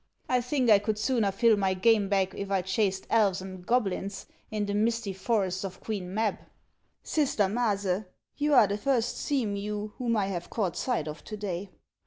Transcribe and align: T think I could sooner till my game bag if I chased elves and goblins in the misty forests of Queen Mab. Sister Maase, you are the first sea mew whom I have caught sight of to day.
T 0.27 0.41
think 0.41 0.71
I 0.71 0.79
could 0.79 0.97
sooner 0.97 1.31
till 1.31 1.55
my 1.57 1.75
game 1.75 2.09
bag 2.09 2.33
if 2.35 2.49
I 2.49 2.63
chased 2.63 3.05
elves 3.11 3.39
and 3.39 3.63
goblins 3.63 4.25
in 4.49 4.65
the 4.65 4.73
misty 4.73 5.13
forests 5.13 5.63
of 5.63 5.79
Queen 5.79 6.11
Mab. 6.11 6.39
Sister 7.03 7.43
Maase, 7.43 8.07
you 8.35 8.55
are 8.55 8.65
the 8.65 8.79
first 8.79 9.15
sea 9.17 9.45
mew 9.45 9.93
whom 9.99 10.17
I 10.17 10.25
have 10.25 10.49
caught 10.49 10.75
sight 10.75 11.07
of 11.07 11.23
to 11.25 11.37
day. 11.37 11.69